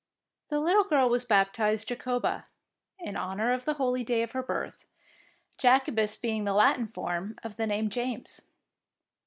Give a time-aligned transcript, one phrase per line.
[0.49, 2.45] The little girl was baptised Jacoba,
[2.97, 4.83] in honour of the holy day of her birth.
[5.59, 8.41] Jacobus being the Latin form of the name James.